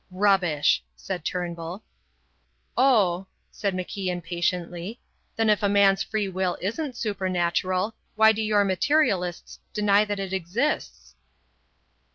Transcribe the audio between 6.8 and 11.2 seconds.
supernatural, why do your materialists deny that it exists?"